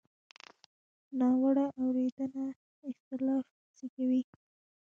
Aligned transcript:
ناوړه 1.19 1.65
اورېدنه 1.81 2.45
اختلاف 2.91 3.45
زېږوي. 3.77 4.21